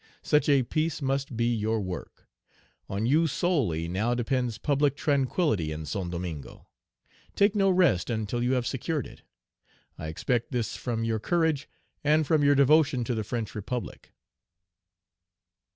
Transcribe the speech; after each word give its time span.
Such 0.23 0.49
a 0.49 0.63
peace 0.63 0.99
must 0.99 1.37
be 1.37 1.45
your 1.53 1.79
work. 1.79 2.27
On 2.89 3.05
you 3.05 3.27
solely 3.27 3.87
now 3.87 4.15
depends 4.15 4.57
public 4.57 4.95
tranquillity 4.95 5.71
in 5.71 5.85
Saint 5.85 6.09
Domingo. 6.09 6.65
Take 7.35 7.53
no 7.53 7.69
rest 7.69 8.09
until 8.09 8.41
you 8.41 8.53
have 8.53 8.65
secured 8.65 9.05
it. 9.05 9.21
I 9.99 10.07
expect 10.07 10.51
this 10.51 10.75
from 10.75 11.03
your 11.03 11.19
courage 11.19 11.69
and 12.03 12.25
from 12.25 12.43
your 12.43 12.55
devotion 12.55 13.03
to 13.03 13.13
the 13.13 13.23
French 13.23 13.53
Republic." 13.53 14.11